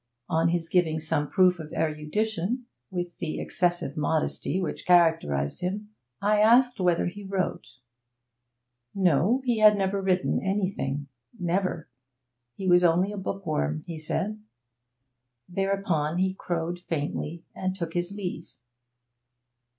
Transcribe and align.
On 0.29 0.47
his 0.49 0.67
giving 0.67 0.99
some 0.99 1.27
proof 1.29 1.59
of 1.59 1.71
erudition 1.73 2.65
(with 2.89 3.19
the 3.19 3.39
excessive 3.39 3.95
modesty 3.95 4.59
which 4.59 4.83
characterised 4.87 5.61
him), 5.61 5.89
I 6.19 6.39
asked 6.41 6.79
whether 6.79 7.05
he 7.05 7.23
wrote. 7.23 7.67
No, 8.95 9.43
he 9.45 9.59
had 9.59 9.77
never 9.77 10.01
written 10.01 10.41
anything 10.43 11.07
never; 11.39 11.87
he 12.55 12.67
was 12.67 12.83
only 12.83 13.11
a 13.11 13.17
bookworm, 13.17 13.83
he 13.85 13.99
said. 13.99 14.41
Thereupon 15.47 16.17
he 16.17 16.33
crowed 16.33 16.79
faintly 16.79 17.45
and 17.53 17.75
took 17.75 17.93
his 17.93 18.11
leave. 18.11 18.55